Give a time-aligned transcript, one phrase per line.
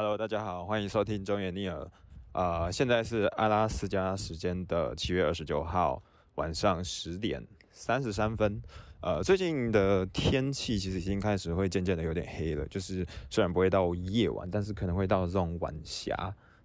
[0.00, 1.90] Hello，大家好，欢迎收听中原尼尔。
[2.30, 6.00] 呃，现在是阿拉斯加时间的七月二十九号
[6.36, 8.62] 晚上十点三十三分。
[9.00, 16.14] 呃，最近的天气其实已经开始会渐渐的有点黑了，就是虽然不会到夜晚，但是可能会到这种晚霞，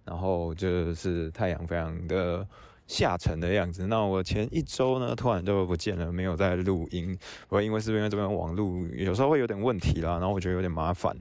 [0.04, 2.46] 然后就是太阳非常的。
[2.86, 3.86] 下沉的样子。
[3.86, 7.16] 那我前一周呢，突然就不见了，没有在录音。
[7.48, 11.16] 我因为是因为这边网络有时候会有点问题啦，然后我觉得有点麻烦，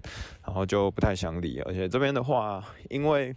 [0.45, 1.59] 然后就不太想理。
[1.61, 3.35] 而且这边的话，因为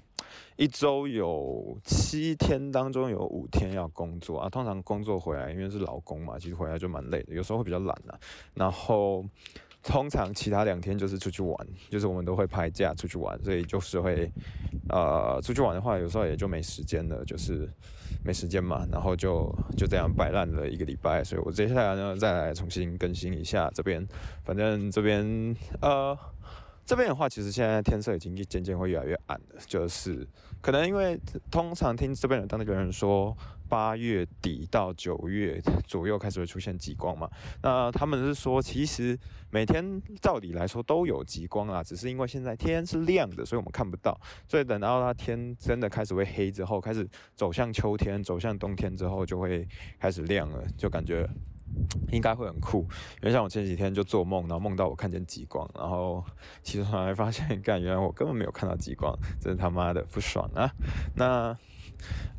[0.57, 8.19] 一周有七天当中有五天要工作啊，通常工作回来，因为是老公嘛，其实回来就蛮累的，有时候会比较懒的。
[8.55, 9.25] 然后。
[9.87, 11.57] 通常其他两天就是出去玩，
[11.89, 14.31] 就是我们都会拍假出去玩，所以就是会，
[14.89, 17.69] 呃，出去玩的话，有时候也就没时间了，就是
[18.25, 24.07] 没时间嘛，然后就就这样摆烂了一个礼拜，所以我接下来呢再来重新更新一下这边，
[24.45, 26.19] 反正这边呃。
[26.89, 30.25] 这边的话，其实现在天色已经渐渐会越来越暗了，就是
[30.61, 33.37] 可能因为通常听这边的当地人说，
[33.69, 37.29] 八月底到九月左右开始会出现极光嘛。
[37.63, 39.19] 那他们是说，其实
[39.51, 44.19] 每天照理来说都有极光啊，只是因为现在天是亮的，所以我们看不到。
[44.49, 49.67] 所以等到它天真的开始会黑之后，开始走向秋天、走向冬天之后，就会
[49.99, 51.29] 开始亮了，就感觉。
[52.11, 52.83] 应该会很酷，
[53.21, 56.25] 因为像我前几天就做梦，然后梦到我看见极光，然后
[56.63, 60.71] 其实后来发现，干，原来我根本没有看到极光，真是他妈的不爽啊！
[61.17, 61.55] 那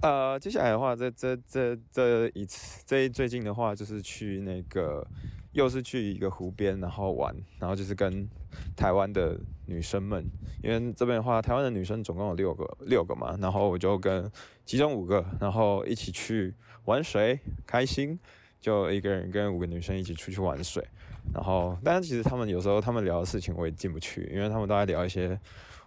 [0.01, 5.05] 呃，接下来的话，这这这这一次，这最近的话，就是去那个，
[5.53, 8.27] 又是去一个湖边，然后玩，然后就是跟
[8.75, 10.23] 台湾的女生们，
[10.63, 14.31] 因为这边的话，台湾的女生总共有六个，六个嘛，然后我就跟
[14.65, 16.53] 其中五个，然后一起去
[16.85, 18.19] 玩水，开心。
[18.67, 20.85] 就一个人跟五个女生一起出去玩水，
[21.33, 25.39] 然后，但是其实他们有时候他们聊的事情我也进不去，因为他们都在聊一些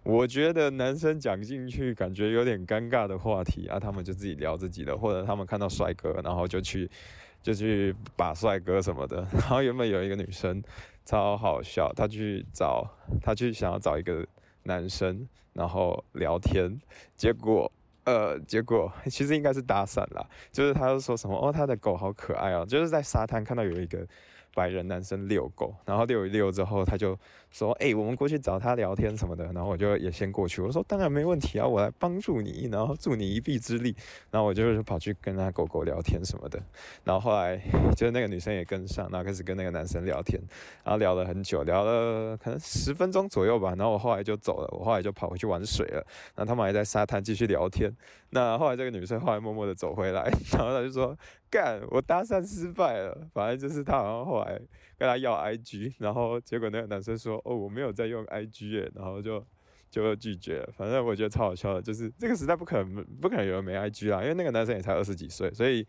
[0.02, 6.90] 我觉得男生讲进去感觉有点尴尬的话题啊，他们就自己聊自己的，或者他们看到帅哥，然后就去
[7.44, 9.18] 就去把帅哥什么的。
[9.32, 10.62] 然后原本有一个女生
[11.04, 12.88] 超好笑，她去找
[13.20, 14.26] 她去想要找一个
[14.62, 16.80] 男生，然后聊天，
[17.14, 17.70] 结果。
[18.10, 24.06] 呃，结果 其实应该是打伞啦，就是他说什么哦，他的狗好可爱哦，就是在沙滩看到有一个。
[24.54, 27.18] 白人男生遛狗，然后遛一遛之后，他就
[27.50, 33.94] 说：“哎，我们过去找他聊天什么的。”然后我就也先过去，我说：“当然没问题啊，我来帮助你，然后助你一臂之力。”
[34.30, 36.60] 然后我就跑去跟他狗狗聊天什么的。
[37.04, 37.56] 然后后来
[37.96, 40.40] 就是那个女生也跟上，然后开始跟那个男生聊天，
[40.84, 43.74] 然后聊了很久，聊了可能十分钟左右吧。
[43.76, 46.04] 然后我后来就走了，我后来就跑回去玩水了。
[46.34, 47.90] 然后他们还在沙滩继续聊天。
[48.30, 51.16] 那后来这个女生后来默默的走回来，然后他就说。
[51.50, 53.28] 干，我搭讪失败了。
[53.34, 54.58] 反正就是他好像后来
[54.96, 59.44] 跟他要 IG，然后结果那个男生说：“哦，我没有在用 IG 耶。”然后就
[59.90, 60.72] 就拒绝了。
[60.76, 65.86] 反正我觉得超好笑的，就是这个时代不可能不可能有人没 IG 啊，因为那个男生也才二十几岁，所以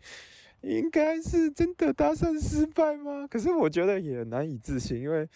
[0.62, 3.26] 应该是真的搭讪失败吗？
[3.30, 5.28] 可是我觉得也难以置信，因为。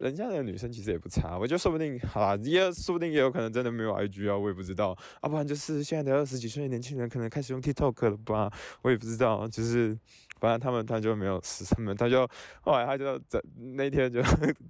[0.00, 8.50] 人家的女生其实也不差，我就说不定，好啦，也说不定也有可能真的没有 IG 啊，我也不知道，啊，不然就是现在的二十几岁的年轻人可能开始用 TikTok 了吧，
[8.82, 9.96] 我也不知道，就是。
[10.40, 12.26] 反正他们他就没有死什么，他就
[12.62, 13.40] 后来他就在
[13.76, 14.20] 那天就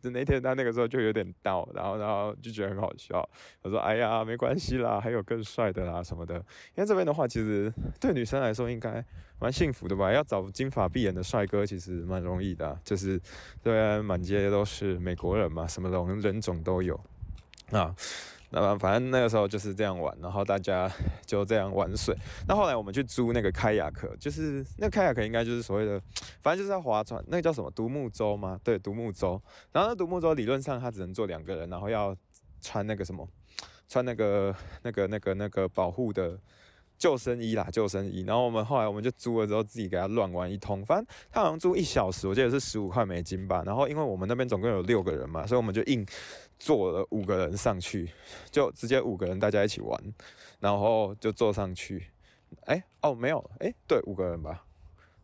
[0.10, 3.26] 那天他那个时候就有点到，然后然后就觉得很好笑。
[3.62, 6.34] 他说：“哎呀，没关系啦，还有更帅的啦什么的。”
[6.76, 9.04] 因为这边的话，其实对女生来说应该
[9.38, 10.12] 蛮幸福的吧？
[10.12, 13.18] 要找金发碧眼的帅哥其实蛮容易的，就是
[13.62, 16.98] 这边满街都是美国人嘛，什么种人种都有
[17.70, 17.94] 啊。
[18.50, 20.90] 那么反正那个时候就是这样玩，然后大家
[21.24, 22.16] 就这样玩水。
[22.48, 26.00] 那后来我们去租那个开亚克，就是那个开亚克应该就是所谓的，
[26.42, 28.58] 反正就是在划船，那个叫什么独木舟吗？
[28.62, 29.40] 对，独木舟。
[29.72, 32.16] 然后那独木舟理论上它只能坐两个人，然后要
[32.60, 33.28] 穿那个什么，
[33.88, 36.38] 穿那个那个那个那个保护的。
[37.00, 38.22] 救生衣啦，救生衣。
[38.24, 40.84] 然后我们后来我们就租了之后，自己给他乱玩一通。
[40.84, 43.62] 反正他好像租一小时，我记得是十五块美金吧。
[43.66, 46.06] 然后因为我们那边总共有六个人嘛，所以我们就硬
[46.58, 48.10] 坐了五个人上去，
[48.50, 49.98] 就直接五个人大家一起玩，
[50.60, 52.06] 然后就坐上去。
[52.66, 54.62] 哎，哦，没有，哎，对，五个人吧。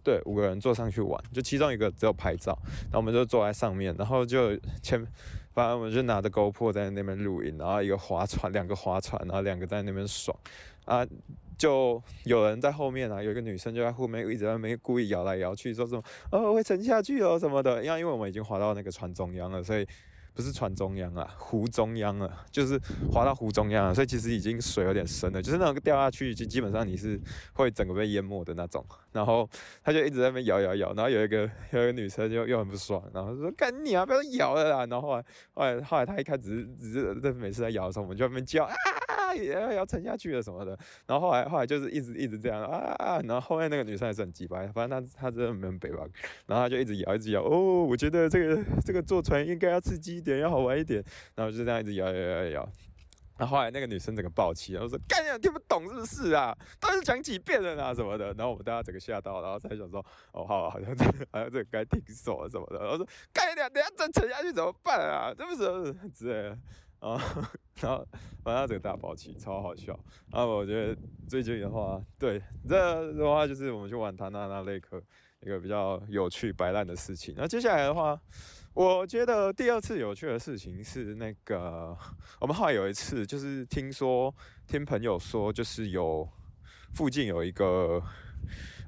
[0.03, 5.05] 对，五个人坐上去玩，就其中一个只有拍照，然后我们就坐在上面，然后就前，
[5.53, 10.39] 反正我们就拿着 GoPro 在那边录音，然后一个划船，两个划船，然后两个在那边爽
[10.87, 11.07] 啊，
[11.59, 16.03] 就有人在后面啊，有一个女生就在后面一直在那边故意摇来摇去，说什么
[16.33, 19.87] 哦会沉下去哦什么的，因为因为我们已经滑到那个船中央了，所以。
[20.37, 22.79] 不是船中央啊，湖中央啊，就是
[23.11, 27.19] 滑到湖中央了，所以其实已经水有点深了，就是那种掉下去就基本上你是
[27.55, 28.85] 会整个被淹没的那种。
[29.13, 29.49] 然后
[29.83, 34.85] 他就一直在那边摇摇摇，然后有一个有一个女生就又很不爽，然后说干你啊，不要摇了啦。
[34.85, 35.25] 然后后来
[35.55, 38.75] 后来后来他一开始只是在每次在摇的时候，我们就在那边叫啊。
[39.35, 46.05] 也要要沉下去了什么的，然后后来后来就是一直一直这样啊，然后后面那个女生也是很鸡巴，反正她她真的没有北吧，
[46.47, 51.03] 然后她就一直摇一直摇，哦，我觉得这个这个坐船应该要刺激一点，要好玩一点，
[51.35, 52.69] 然后就这样一直摇摇摇摇摇，
[53.39, 56.57] 然后后来那个女生整个爆气，然后说干呀听不懂是不是啊？
[56.81, 65.35] 到底讲几遍了啊什么的，然后我们大家整个吓到，然后才想说哦好，好像这好像这该停手了什么的，然后说干呀等下再沉下去怎么办啊？
[65.37, 66.59] 这不是之类的。
[67.07, 67.23] 啊，
[67.77, 68.05] 然后
[68.43, 69.97] 反正整个大爆气，超好笑。
[70.33, 70.97] 然后我觉得
[71.29, 75.01] 最近的话，对这的话就是我们去玩唐纳纳雷克
[75.41, 77.33] 一个比较有趣白烂的事情。
[77.37, 78.21] 那接下来的话，
[78.75, 81.97] 我觉得第二次有趣的事情是那个
[82.41, 84.35] 我们后来有一次就是听说
[84.67, 86.29] 听朋友说，就是有
[86.93, 88.03] 附近有一个。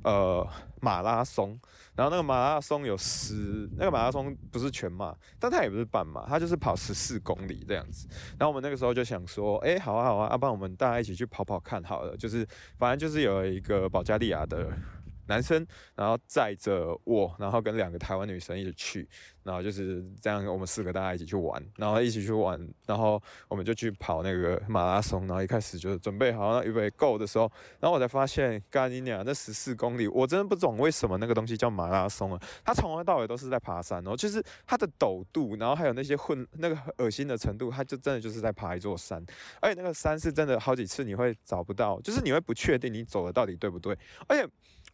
[0.03, 0.47] 呃，
[0.81, 1.59] 马拉松，
[1.95, 8.07] 然后那个马拉松有十，那个马拉松不是全马，但它也不是半马，它就是跑十四公里这样子。
[8.39, 12.47] 然后我们那个时候就想说，哎，好啊好啊，要不然我们大家一起去跑跑看好了，就是
[12.79, 14.71] 反正就是有一个保加利亚的。
[15.29, 15.65] 男生，
[15.95, 19.09] 然后载着我，然后跟两个台湾女生一起去，
[19.43, 39.25] 然后就是这样，我们四个大家一起去玩，然后一起去玩，然后我们就去跑那个马拉松，然后一开始就准备好，预备 go 的时候，然后我才发现，干你娘，那十四公里，我真的不懂为什么那个东西叫马拉松啊，它从头到尾都是在爬山哦，就是它的陡度，然后还有那些混那个恶心的程度，它就真的就是在爬一座山，
[39.61, 43.97] 而且那个山是真的好几次你会找不到，就是你会不确定你走的到底对不对，
[44.27, 44.49] 而且。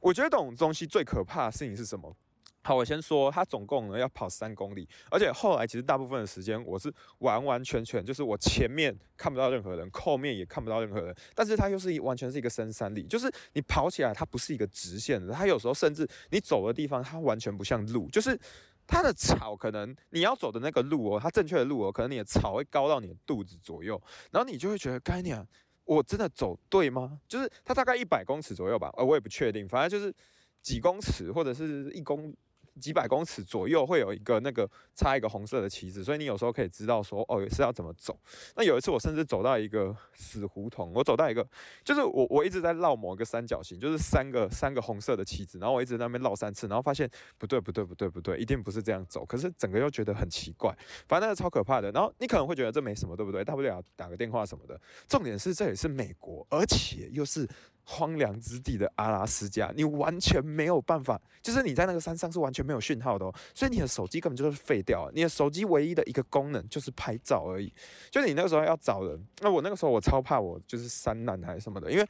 [0.05, 2.15] 我觉得这种东西最可怕的事情是什么？
[2.61, 18.39] 好，我先说，它总共呢要跑三公里，而且后来其实大部分的时间我是完完全全就是我前面看不到任何人，后面也看不到任何人，但是它又是一完全是一个深山里，就是你跑起来它不是一个直线的，它有时候甚至你走的地方它完全不像路，就是
[18.87, 23.99] 它的草可能你要走的那个路哦，它正确的路哦，可能你的草会高到你的肚子左右，
[24.31, 25.47] 然后你就会觉得该念。
[25.85, 27.21] 我真的走对吗？
[27.29, 30.15] 就是它大概一百公尺左右吧，呃，我也不确定，反正就是
[30.63, 32.35] 几公尺或者是一公。
[32.81, 38.19] 几百公尺左右会有一个那个插一个红色的旗子，所以你有时候可以知道说哦是要怎么走。
[38.57, 41.47] 那有一次我甚至走到一个死胡同，我走到一个
[41.85, 49.25] 就是我我一直在绕某一个三角形，就是三个三个红色的旗子，然后我一直在那边绕三次，然后发现不对不对不对不对，一定不是这样走。
[49.25, 50.77] 可是整个又觉得很奇怪，
[51.07, 51.91] 反正那个超可怕的。
[51.93, 53.45] 然后你可能会觉得这没什么，对不对？
[53.45, 54.81] 大不了打个电话什么的。
[55.09, 57.49] 重点是这也是美国，而且又是。
[57.87, 65.13] 荒凉之地的阿拉斯加，你完全没有办法，就是你在那个山上是完全没有讯号的哦，所以你的手机根本就是废掉了。
[65.15, 67.71] 你的手机唯一的一个功能就是拍照而已。
[68.11, 72.09] 就你那个时候要找人，那我那个时候我超怕我就是山难还是什么的，因为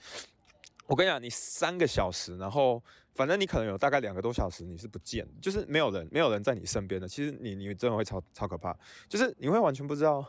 [0.87, 2.81] 我跟你讲，你三个小时，然后
[3.17, 7.09] 反正你可能有大概两个多小时你是不见，就是没有人，没有人在你身边的。
[7.09, 8.73] 其实你你真的会超超可怕，
[9.09, 10.25] 就是你会完全不知道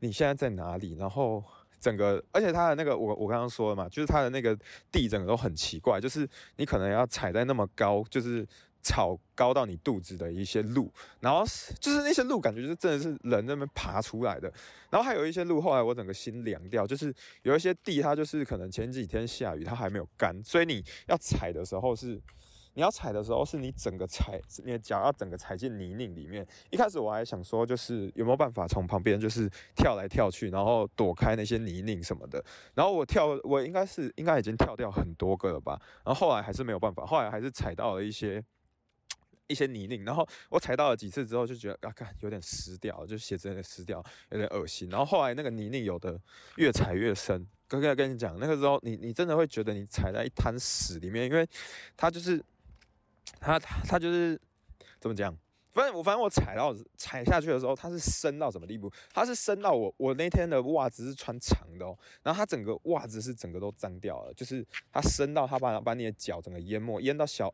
[0.00, 1.44] 你现在在哪里，然后。
[1.86, 4.58] 整个，而且它的那个，我我刚刚说了嘛，就是它的那个
[4.90, 8.44] 地整个都很奇怪，就是你可能要踩在那么高，就是
[8.82, 11.44] 草高到你肚子的一些路，然后
[11.78, 14.52] 就是那些路感觉就是真的是人那边爬出来的，
[14.90, 22.20] 然后还有一些路，后来我整个心凉掉，就是有一些地它就是可能前几天下雨，它还没有干，所以你要踩的时候是。
[22.76, 26.46] 你要踩的时候，是你整个踩，你的脚要整个踩进泥泞里面。
[26.70, 32.44] 一开始我还想说，就是有没有办法从旁边就是跳来跳去，然后躲开那些泥泞什么的。
[32.74, 35.80] 然后我跳，我应该是应该已经跳掉很多个了吧。
[36.04, 38.44] 然后后来还是没有办法，后来还是踩到了一些
[39.46, 40.04] 一些泥泞。
[40.04, 44.90] 然后我踩到了几次之后，就觉得啊，看有点湿掉，就鞋子有点湿掉，有点恶心。
[44.90, 46.20] 然后后来那个泥泞有的
[46.56, 47.46] 越踩越深。
[47.68, 51.48] 哥哥跟你讲，那个时候你你真的会觉得你踩在一滩屎里面，因为
[51.96, 52.38] 它就是。
[53.40, 54.40] 他他就是
[55.00, 55.36] 怎么讲？
[55.72, 58.90] 反正我反正我踩到踩下去的时候，它是深到什么地步？
[59.12, 67.52] 它是深到我我那天的袜子是穿长的哦，然后它整个袜子是整个都脏掉了，就是它深到它把把你的脚整个淹没，淹到小。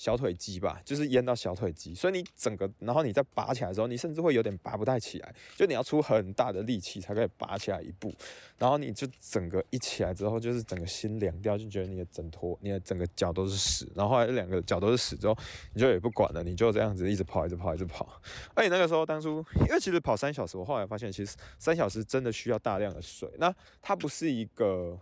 [0.00, 8.10] 小腿肌吧，就是淹到小腿肌，所以你整个，然后你再拔起来的时候，你甚至会有点拔不太起来，就你要出很大的力气才可以拔起来一步，
[8.56, 15.36] 然后你就整个一起来之后，就是整个心凉掉，就觉得你的整坨，你的整个脚都是屎，然后后来两个脚都是屎之后，
[15.74, 18.08] 你就也不管了，你就这样子一直跑，一直跑，一直跑。
[18.54, 24.98] 而且那个时候当初，因为其实跑三小时，我后来发现其实三小时真的需要大量的水，那它不是一个，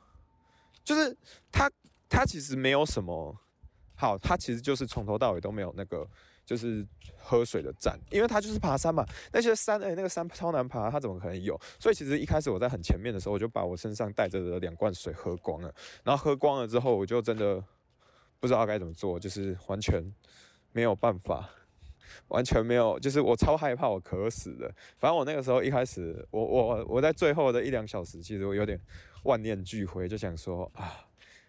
[0.82, 1.16] 就是
[1.52, 1.70] 它
[2.08, 3.38] 它其实没有什么。
[4.00, 6.06] 好，它其实就是从头到尾都没有那个，
[6.46, 6.86] 就是
[7.16, 9.04] 喝水的站，因为它就是爬山嘛。
[9.32, 11.60] 那些山，哎，那个山超难爬，它怎么可能有？
[11.80, 15.74] 所以其实一开始我在很前面的时候，我就把我身上带着的两罐水喝光了。
[16.04, 17.60] 然后喝光了之后，我就真的
[18.38, 20.00] 不知道该怎么做，就是完全
[20.70, 21.50] 没有办法，
[22.28, 24.72] 完全没有，就是我超害怕我渴死的。
[24.96, 28.80] 反正我那个时候一开始，我我我在最后的一两小时，其实我有点
[29.24, 31.04] 万念俱灰，就想说啊。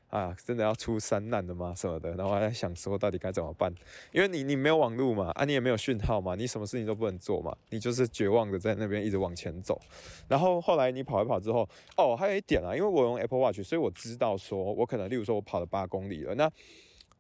[0.10, 1.74] 啊，真的要出山难的吗？
[1.76, 3.72] 什么的，然后还在想说到底该怎么办，
[4.12, 9.80] 因为你你没有网络嘛，啊你也没有讯号嘛，你什么事情都不能做嘛，你就是绝望的在那边一直往前走。
[10.28, 16.52] 然后后来你跑一跑之后，哦，还有一点啊，因为我用 Apple Watch，所以我知道说我可能，例如说我跑了八公里了，那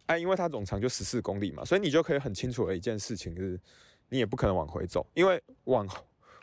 [0.07, 3.59] 哎，因为它总长就十四公里嘛，所以你就可以很清楚的一件事情就是，
[4.09, 5.87] 你也不可能往回走，因为往。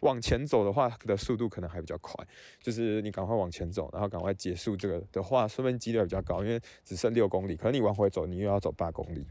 [0.01, 2.13] 往前走的话的速度可能还比较快，
[2.61, 9.25] 就是你赶快往前走，然后赶快结束这个的话，顺便几率比较高，因为只剩六公里，可能你往回走，你又要走八公里。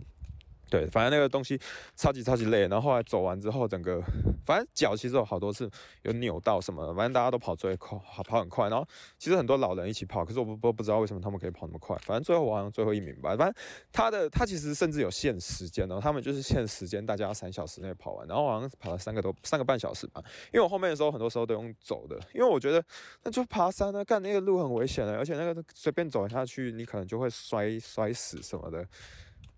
[0.70, 1.60] 对，反正那个东西
[1.96, 4.02] 超级超级累，然后后来走完之后，整个
[4.46, 5.70] 反正脚其实有好多次
[6.02, 13.54] 有扭到什么，反正大家都跑最快，跑很快，然后其实很多老人一起跑，可是我不不不知道为什么他们可以跑那么快，反正最后我好像最后一名吧，反正
[13.92, 20.22] 他的他其实甚至有限时间哦，他们就是限时间，大家三小时内跑完，然后好像跑了三个多三个半小时吧，
[20.54, 22.84] 因为我后面的时候很多时候都用走的，因为我觉得
[23.24, 28.86] 那就爬山啊，干那个路很危险的，而且那个随便走下去，你可能就会摔摔死什么的。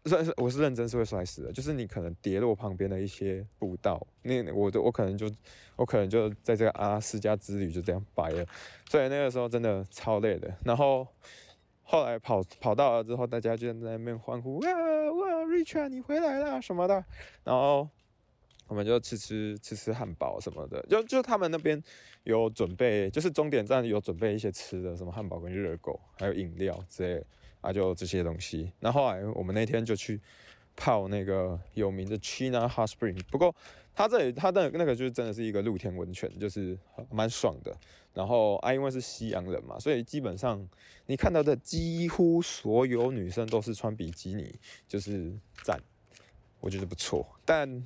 [0.07, 5.29] 算是我是认真是会摔死的，就是你可能跌落旁边的一些步道，那我我可能就
[5.75, 8.45] 我可能就在这个阿拉斯加之旅就这样掰了，
[8.89, 10.51] 所以那个时候真的超累的。
[10.63, 11.07] 然后
[11.83, 17.03] 后来跑跑到了之后，大家就在那边欢呼哇哇，Richard 你回来了什么的，
[17.43, 17.87] 然后
[18.67, 21.81] 我们就吃吃吃吃汉堡什么的，就就他们那边
[22.23, 27.23] 有准备，就是终点站有准备一些吃的，什么汉堡跟热狗，还有饮料之类。
[27.67, 28.71] 啊，就这些东西。
[28.79, 30.17] 那后来我们那天就去
[30.73, 33.21] 泡那个有名的 China Hot Spring。
[33.29, 33.53] 不过
[33.93, 36.77] 它这里它的那个就是真的是一个露天温泉，就是
[37.11, 37.75] 蛮爽的。
[38.13, 40.65] 然后啊，因为是西洋人嘛，所以基本上
[41.07, 44.55] 你看到的几乎所有女生都是穿比基尼，
[44.87, 45.29] 就是
[45.61, 45.77] 赞，
[46.61, 47.27] 我觉得不错。
[47.43, 47.83] 但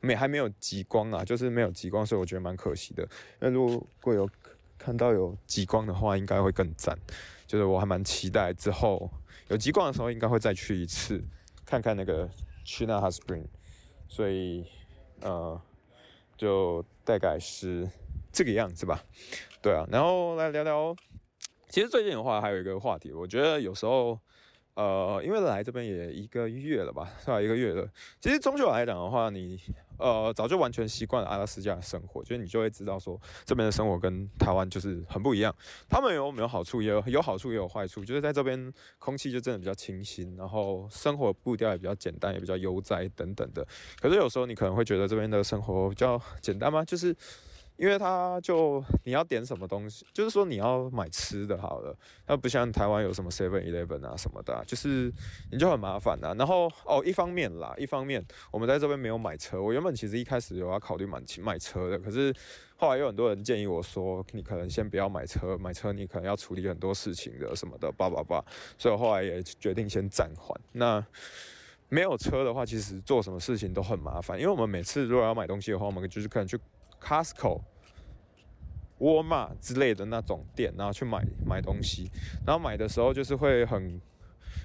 [0.00, 3.06] 没还没有极光啊，就是没有极光，所以我觉得蛮可惜的。
[3.38, 4.28] 那如果有
[4.78, 6.98] 看到有极光的话，应该会更赞。
[7.50, 9.10] 就是我还蛮期待之后
[9.48, 11.20] 有极光的时候，应该会再去一次，
[11.66, 12.30] 看看那个
[12.64, 13.44] China Hot Spring。
[14.06, 14.64] 所以，
[15.20, 15.60] 呃，
[16.36, 17.90] 就大概是
[18.30, 19.02] 这个样子吧。
[19.60, 20.94] 对啊，然后来聊聊，
[21.68, 24.16] 其实最近的话还有一个话题，我觉得有时候。
[24.80, 27.38] 呃，因为来这边也一个月了吧，是吧？
[27.38, 27.86] 一个月了。
[28.18, 29.60] 其实终究来讲的话，你
[29.98, 35.54] 呃早就完全习惯了阿拉斯加的生活，就是你就会知道说这边的生活跟台湾就是很不一样。
[35.86, 36.80] 他们有没有好处？
[36.80, 38.02] 也有有好处也有坏处。
[38.02, 43.62] 就是在这边空气就真的比较清新，然后生活步调也比较简单，也比较悠哉等等的。
[44.00, 46.82] 可是有时候你可能会觉得这边的生活比较简单吗？
[46.82, 47.14] 就是。
[47.80, 51.96] 因为他就你要点什么东西，就是说你要买吃的好了，
[52.26, 55.10] 它不像台湾有什么 Seven Eleven 啊什么的，就是
[55.50, 56.34] 你就很麻烦呐。
[56.36, 59.62] 然后哦，一方面啦，一方面我们在这边没有买车。
[59.62, 62.30] 我原本其实一开始有要考虑买买车的，可是
[62.76, 68.44] 后来有很多人建议我说，你可能先不要买车，买车你可能要处理很多事情的什么的，叭叭叭。
[68.76, 70.54] 所以我后来也决定先暂缓。
[70.72, 71.02] 那
[71.88, 76.60] 没有车的话，其实做什么事情都很麻烦，因为我们每次如果要买东西的话，我们就是可能去。
[77.02, 77.62] Costco、
[79.00, 82.10] 沃尔玛之类的那种店，然后去买买东西，
[82.46, 84.00] 然后买的时候就是会很，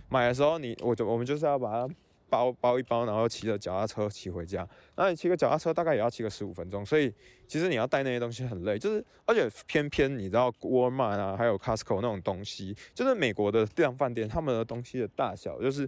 [0.07, 1.93] 买的时候你我就我们就是要把它
[2.29, 4.67] 包包一包，然后骑着脚踏车骑回家。
[4.95, 7.13] 那你骑个脚踏车大概也要骑个十五分钟，所以
[7.47, 15.87] 其实你要带那些东西很累，就是而且偏偏你知道沃尔玛啊，还有 Costco 那种东西，就是美国的量饭店，他们的东西的大小就是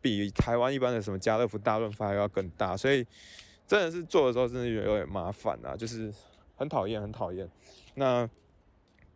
[0.00, 3.06] 比台湾一般的什么家乐福、大润发要更大，所以。
[3.68, 6.10] 真的是做的时候，真的有点麻烦啊，就是
[6.58, 7.48] 很讨厌，很讨厌。
[7.94, 8.28] 那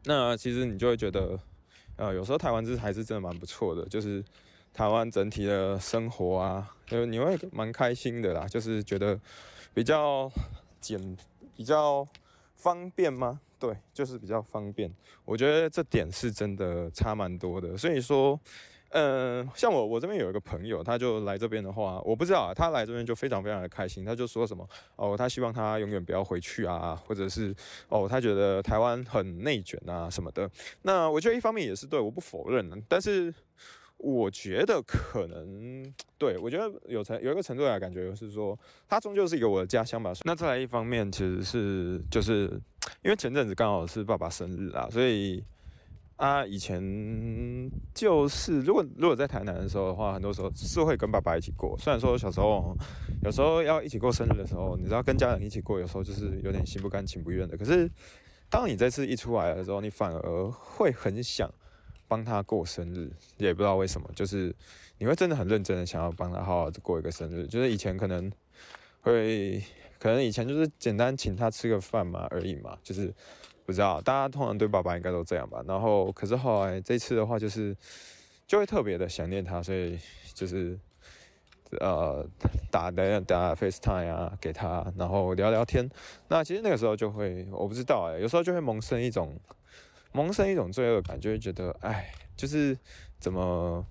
[0.04, 1.38] 那其实你就会觉得，
[1.96, 4.24] 呃，有时候台湾这还是真的蛮不错的，就是
[4.72, 9.20] 台湾整体的生活啊，就你会蛮开心的啦，就是觉得
[9.74, 10.30] 比较
[10.80, 11.16] 简，
[11.54, 12.06] 比较
[12.54, 13.40] 方便吗？
[13.58, 14.90] 对，就是比较方便。
[15.24, 18.40] 我觉得这点是真的差蛮多的，所以说。
[18.94, 27.54] 嗯，像我，我这边有一个朋友，他就来这边的话，我不知道啊，他来这边就非常非常的开心，他就说什么哦，他希望他永远不要回去啊，或者是
[27.88, 30.50] 哦，他觉得台湾很内卷啊什么的。
[30.82, 33.32] 那我觉得一方面也是对，我不否认，但是
[33.96, 40.12] 我觉得可能对我觉得有程有一个程度的感觉就是说，他终究是一个我的家乡吧。
[40.24, 42.60] 那再来一方面，其实是就是
[43.02, 45.42] 因为前阵子刚好是爸爸生日啊，所以。
[46.16, 46.80] 啊，以前
[47.92, 51.76] 就是如果如果在台南的时候的话，很多时候是会跟爸爸一起过。
[51.78, 52.76] 虽然说小时候
[53.22, 57.56] 有时候要一起过生日的时候，你知道跟家人一起过，有时候就是有点心不甘情不愿的。
[57.56, 57.90] 可是
[58.48, 61.52] 当你这次一出来的时候，你反而会很想
[62.06, 64.54] 帮他过生日，也不知道为什么，就是
[64.98, 67.46] 你会真的很认真的想要帮他好好的过一个生日。
[67.46, 68.30] 就是以前可能
[69.02, 69.62] 会，
[69.98, 73.12] 可能以前就是简单请他吃个饭嘛而已嘛，就是
[73.66, 75.62] 不知道大家通常对爸爸应该都这样吧。
[75.66, 77.76] 然后可是后来这次的话，就是
[78.46, 79.98] 就会特别的想念他，所以
[80.32, 80.78] 就是
[81.80, 82.24] 呃
[82.70, 85.90] 打的打 FaceTime 啊给他，然后聊聊天。
[86.28, 89.38] 那其实那个时候就会，我不知道哎，有时候就会萌生一种
[90.12, 92.78] 萌生一种罪恶感，就会觉得哎，就是
[93.18, 93.84] 怎么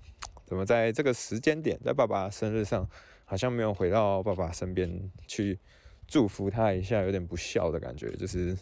[0.46, 2.88] 怎么在这个时间点，在爸爸生日上，
[3.24, 5.58] 好像没有回到爸爸身边去
[6.06, 8.10] 祝福他一下，有点不孝的感觉。
[8.16, 8.56] 就是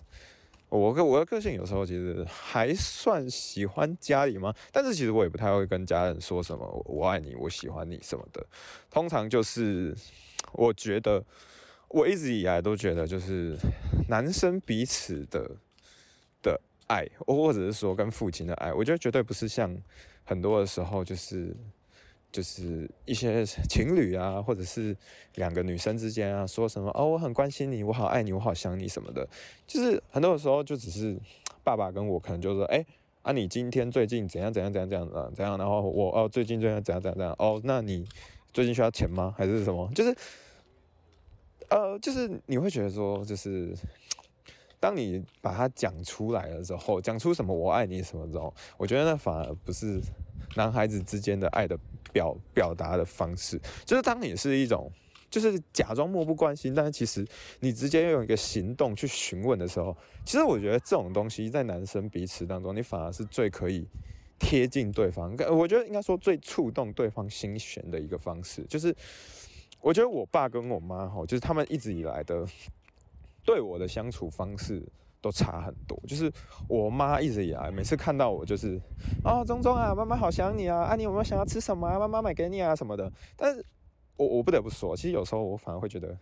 [0.68, 8.46] 我跟我的个性有时候其实还算喜欢家里吗，但是其实我也不太会跟家人说什么“我爱你”“我喜欢你”什么的。
[8.88, 9.92] 通常就是
[10.52, 11.24] 我觉得，
[11.88, 13.56] 我一直以来都觉得，就是
[14.08, 15.56] 男生彼此的
[16.40, 19.76] 的爱，或者是说跟父亲的爱，我觉得绝对不是像
[20.22, 21.56] 很多的时候就是。
[22.32, 24.96] 就是一些情侣啊，或者是
[25.34, 29.28] 两个女生之间啊，说什么哦，我很关心你，我好爱你，我好想你什么的，
[29.66, 31.18] 就是很多的时候就只是
[31.64, 32.84] 爸爸跟我可能就说，哎
[33.22, 38.06] 啊，你今天最近怎样怎样怎样怎样的怎样，然后我哦最近最近怎样怎样怎样哦，那你
[38.52, 39.34] 最近需要钱吗？
[39.36, 39.90] 还是什么？
[39.94, 40.16] 就是
[41.68, 43.74] 呃，就是你会觉得说，就是
[44.80, 50.00] 当你把它讲出来了之后，讲出什么我爱你什么之后，我觉得那反而不是
[50.56, 51.78] 男孩子之间的爱的。
[52.12, 54.90] 表表达的方式，就是当你是一种，
[55.30, 57.24] 就是假装漠不关心，但是其实
[57.60, 63.86] 你直接用一个行动去询问的时候，其实我觉得这种东西在男生彼此当中，你反而是最可以
[64.40, 65.36] 贴近对方。
[65.56, 68.92] 我觉得应该说最触动对方心弦的一个方式，就是
[69.80, 72.44] 我觉得我爸跟我妈哈，就是他们一直以来的
[73.44, 74.82] 对我的相处方式。
[75.20, 76.32] 都差很多，就是
[76.68, 78.80] 我妈一直以来每次看到我就是
[79.24, 81.98] 啊，钟钟啊，妈妈好想你啊，啊，你有没有想要吃什么啊？
[81.98, 83.12] 妈妈买给你啊什么的。
[83.36, 83.64] 但是
[84.16, 86.16] 我我不得不说，其实有时候我反而会觉得。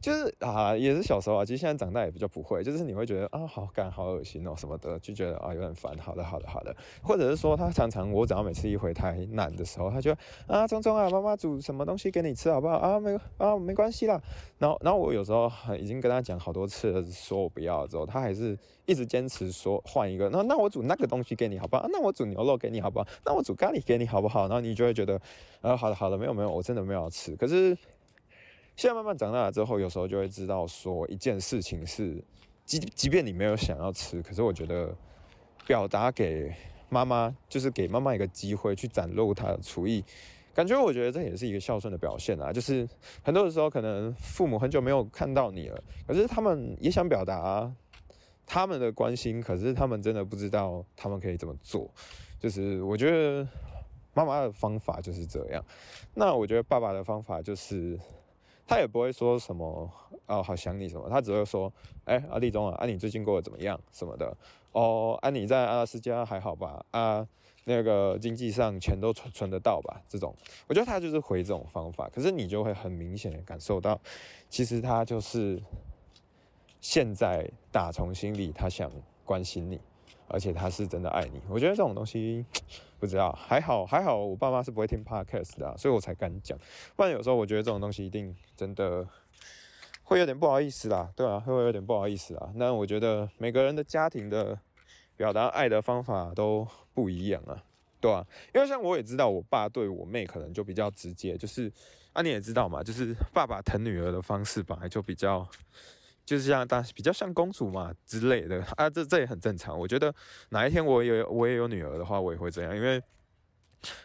[0.00, 5.96] 就是啊，也是小时候啊，其实现在长大也比较不会，就是你会觉得啊，好干，好恶心哦什么的，就觉得啊有点烦。
[5.98, 6.74] 好的，好的，好的。
[7.02, 10.14] 或者是说，他常常我只要每次一回台南的时候，他就
[10.46, 13.00] 啊，聪聪啊，妈妈煮什么东西给你吃好不好啊？
[13.00, 14.20] 没啊，没关系啦。
[14.58, 20.28] 然后，然后我有时候已经跟他讲好多次了，说我不要之后，他还是一直坚持说换一个。
[20.30, 21.84] 那那我煮那个东西给你好不好？
[21.90, 23.06] 那我煮牛肉给你好不好？
[23.24, 24.42] 那我煮咖喱给你好不好？
[24.42, 25.20] 然后你就会觉得
[25.60, 27.34] 啊，好的，好的，没有没有，我真的没有要吃。
[27.34, 27.76] 可是。
[28.78, 32.22] 现在慢慢长大了之后，有时候就会知道说一件事情是，
[32.64, 34.94] 即即便你没有想要吃，可是我觉得
[35.66, 36.54] 表达给
[36.88, 40.04] 妈妈，就是给妈妈一个机会去展露她的厨艺，
[40.54, 42.52] 感觉我觉得这也是一个孝顺的表现啊。
[42.52, 42.88] 就是
[43.20, 47.68] 很多的时候，可能父母很久没有看到你了，可是他们也想表达
[48.46, 51.90] 他们的关心，可是他们真的不知道他们可以怎么做。
[52.38, 53.44] 就是我觉得
[54.14, 55.64] 妈妈的方法就是这样，
[56.14, 57.98] 那我觉得爸爸的方法就是。
[58.68, 59.90] 他也不会说什么
[60.26, 61.72] 哦，好想你什么，他只会说，
[62.04, 64.36] 哎，阿立中啊，啊你最近过得怎么样什么的，
[64.72, 66.84] 哦，啊你在阿拉斯加还好吧？
[66.90, 67.26] 啊，
[67.64, 70.02] 那个经济上钱都存存得到吧？
[70.06, 70.34] 这种，
[70.66, 73.98] 我觉得他就是回这种方法，可是你就会很明显的感受到，
[74.50, 75.58] 其实他就是
[76.82, 78.92] 现在打从心里他想
[79.24, 79.80] 关心你。
[80.28, 82.44] 而且他是真的爱你，我觉得这种东西
[83.00, 86.58] 不知道还好还好，我爸妈是不会听 podcast 的，所以我才敢讲。
[86.96, 89.06] 不然有时候我觉得这种东西一定真的
[90.02, 92.50] 会有点不好意思啦，对啊，会有点不好意思啊。
[92.54, 94.58] 那我觉得每个人的家庭的
[95.16, 97.62] 表达爱的方法都不一样啊，
[98.00, 101.72] 对啊，因为像我也知道，我爸对我妹可能就比较直接，就是
[102.12, 105.48] 啊你也知道嘛，就是爸爸疼女儿的方式本来就比较。
[106.28, 109.78] 就是像大比较像公主嘛之类的啊，这这也很正常。
[109.78, 110.14] 我觉得
[110.50, 113.02] 哪一天我有我也有女儿的话，我也会这样，因为。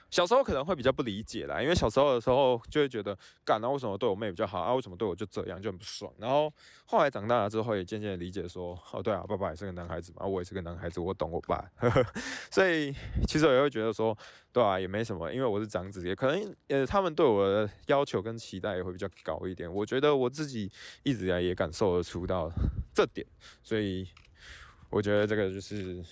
[0.10, 4.74] 小时候可能会比较不理解啦，因为小时候的时候就会觉得，干啊为什么对我妹比较好啊？
[4.76, 6.14] 为什么对我就这样就很不爽？
[6.20, 6.54] 然后
[6.86, 11.66] 后来长大了之后，也渐渐理解说，哦对啊，爸爸也是个男孩子嘛，我也是个男孩子，我懂我爸。
[12.52, 12.94] 所以
[13.28, 14.16] 其实我也会觉得说，
[14.52, 19.72] 对啊，也没什么，因为我是长子，也可能呃他们对我的要求跟期待也会比较高一点。
[19.74, 22.52] 我觉得我自己一直以来也感受得出到
[22.94, 23.26] 这点，
[23.64, 24.08] 所以
[24.92, 26.04] 我觉得这个就是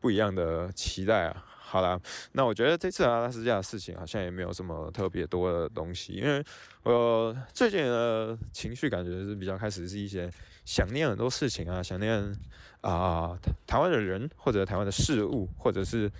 [0.00, 1.44] 不一样的期待啊。
[1.70, 2.00] 好啦，
[2.32, 6.42] 那我觉得这次阿拉斯加的事情好像也没有什么特别多的东西，因为
[6.82, 10.30] 我最近的情绪感觉是比较开始是一些
[10.64, 12.34] 想念很多事情啊，想念
[12.80, 16.10] 啊台湾的人或者台湾的事物，或者是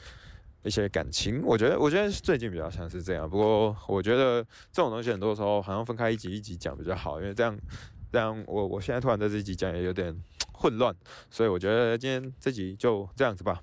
[0.65, 1.41] 一些感情。
[1.43, 3.29] 我觉得，我觉得最近比较像是这样。
[3.29, 7.59] 不过，我觉得这种东西很多时候好像分开一集一集讲比较好，因为这样
[8.13, 10.15] 这样我我现在突然在这集讲也有点
[10.53, 10.95] 混乱，
[11.31, 13.63] 所以我觉得今天这集就这样子吧。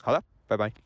[0.00, 0.85] 好了，拜拜。